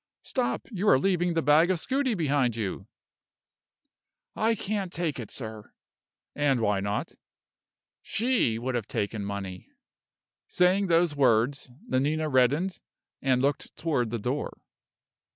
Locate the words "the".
1.35-1.43, 14.09-14.17